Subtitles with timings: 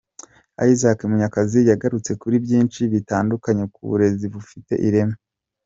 [0.71, 5.17] Isaac Munyakazi yagarutse kuri byinshi bitandukanye ku burezi bufite ireme.